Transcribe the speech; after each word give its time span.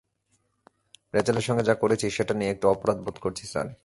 রেচেলের 1.13 1.45
সঙ্গে 1.47 1.63
যা 1.63 1.75
করেছি 1.75 2.05
সেটা 2.09 2.33
নিয়ে 2.33 2.51
একটু 2.51 2.65
অপরাধ 2.69 2.97
বোধ 3.01 3.17
করছি, 3.19 3.43
স্যার। 3.47 3.67